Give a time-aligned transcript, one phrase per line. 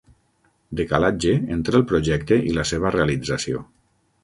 [0.79, 3.65] Decalatge entre el projecte i la seva realització.